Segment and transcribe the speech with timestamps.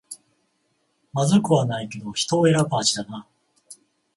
[1.13, 3.27] まずくはないけど人を選ぶ味だな